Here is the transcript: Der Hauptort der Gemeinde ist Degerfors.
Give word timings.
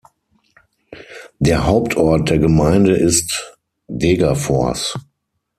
Der 1.37 1.67
Hauptort 1.67 2.31
der 2.31 2.39
Gemeinde 2.39 2.95
ist 2.97 3.59
Degerfors. 3.87 4.97